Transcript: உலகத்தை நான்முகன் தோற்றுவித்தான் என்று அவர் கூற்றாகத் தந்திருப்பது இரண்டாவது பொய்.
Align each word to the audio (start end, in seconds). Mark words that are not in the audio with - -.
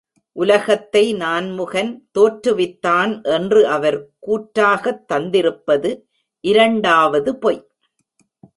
உலகத்தை 0.31 1.13
நான்முகன் 1.13 2.09
தோற்றுவித்தான் 2.19 3.23
என்று 3.23 3.67
அவர் 3.67 4.09
கூற்றாகத் 4.27 5.05
தந்திருப்பது 5.13 6.01
இரண்டாவது 6.39 7.37
பொய். 7.37 7.67